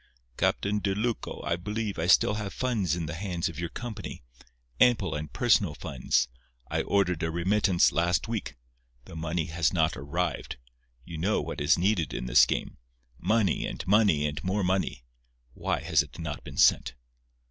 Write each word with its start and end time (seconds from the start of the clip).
"Captain 0.35 0.79
De 0.79 0.95
Lucco, 0.95 1.43
I 1.43 1.55
believe 1.55 1.99
I 1.99 2.07
still 2.07 2.33
have 2.33 2.55
funds 2.55 2.95
in 2.95 3.05
the 3.05 3.13
hands 3.13 3.47
of 3.49 3.59
your 3.59 3.69
company—ample 3.69 5.13
and 5.13 5.31
personal 5.31 5.75
funds. 5.75 6.27
I 6.71 6.81
ordered 6.81 7.21
a 7.21 7.29
remittance 7.29 7.91
last 7.91 8.27
week. 8.27 8.55
The 9.05 9.15
money 9.15 9.45
has 9.51 9.71
not 9.71 9.95
arrived. 9.95 10.57
You 11.05 11.19
know 11.19 11.39
what 11.39 11.61
is 11.61 11.77
needed 11.77 12.15
in 12.15 12.25
this 12.25 12.47
game. 12.47 12.77
Money 13.19 13.67
and 13.67 13.85
money 13.85 14.25
and 14.25 14.43
more 14.43 14.63
money. 14.63 15.05
Why 15.53 15.81
has 15.81 16.01
it 16.01 16.17
not 16.17 16.43
been 16.43 16.57
sent?" 16.57 16.95